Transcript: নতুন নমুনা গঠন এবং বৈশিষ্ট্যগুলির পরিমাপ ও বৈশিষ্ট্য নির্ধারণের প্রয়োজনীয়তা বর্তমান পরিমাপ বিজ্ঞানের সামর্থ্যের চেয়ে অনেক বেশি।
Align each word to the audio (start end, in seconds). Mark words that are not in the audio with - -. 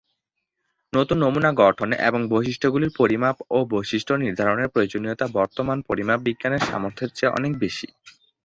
নতুন 0.93 1.17
নমুনা 1.17 1.51
গঠন 1.61 1.89
এবং 2.01 2.21
বৈশিষ্ট্যগুলির 2.29 2.95
পরিমাপ 2.99 3.37
ও 3.49 3.67
বৈশিষ্ট্য 3.71 4.13
নির্ধারণের 4.23 4.71
প্রয়োজনীয়তা 4.73 5.25
বর্তমান 5.37 5.77
পরিমাপ 5.89 6.19
বিজ্ঞানের 6.27 6.65
সামর্থ্যের 6.69 7.13
চেয়ে 7.17 7.35
অনেক 7.37 7.51
বেশি। 7.63 7.87